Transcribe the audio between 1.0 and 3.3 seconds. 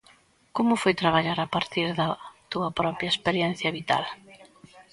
traballar a partir da túa propia